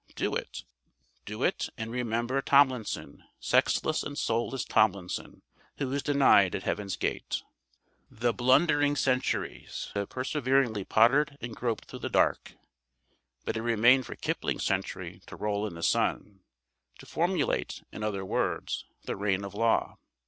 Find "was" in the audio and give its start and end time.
5.89-6.01